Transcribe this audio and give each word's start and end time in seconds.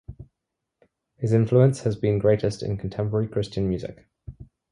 His 1.17 1.31
influence 1.31 1.81
has 1.81 1.95
been 1.95 2.17
greatest 2.17 2.63
in 2.63 2.75
contemporary 2.79 3.27
Christian 3.27 3.69
music. 3.69 4.07